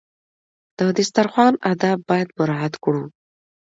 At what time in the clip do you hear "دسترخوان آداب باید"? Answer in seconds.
0.97-2.29